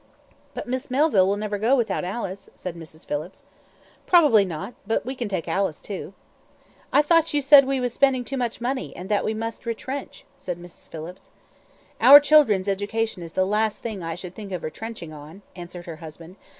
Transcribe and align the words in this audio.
"But 0.55 0.65
Miss 0.67 0.89
Melville 0.89 1.27
will 1.27 1.37
never 1.37 1.59
go 1.59 1.75
without 1.75 2.03
Alice," 2.03 2.49
said 2.55 2.75
Mrs. 2.75 3.05
Phillips. 3.05 3.43
"Probably 4.07 4.43
not; 4.43 4.73
but 4.87 5.05
we 5.05 5.13
can 5.13 5.29
take 5.29 5.47
Alice, 5.47 5.79
too." 5.79 6.15
"I 6.91 7.03
thought 7.03 7.35
you 7.35 7.41
said 7.43 7.65
we 7.65 7.79
was 7.79 7.93
spending 7.93 8.25
too 8.25 8.35
much 8.35 8.59
money, 8.59 8.95
and 8.95 9.09
that 9.09 9.23
we 9.23 9.35
must 9.35 9.63
retrench," 9.67 10.25
said 10.39 10.57
Mrs. 10.57 10.89
Phillips. 10.89 11.29
"Our 12.01 12.19
children's 12.19 12.67
education 12.67 13.21
is 13.21 13.33
the 13.33 13.45
last 13.45 13.81
thing 13.83 14.01
I 14.01 14.15
should 14.15 14.33
think 14.33 14.51
of 14.51 14.63
retrenching 14.63 15.13
on," 15.13 15.43
answered 15.55 15.85
her 15.85 15.97
husband. 15.97 16.35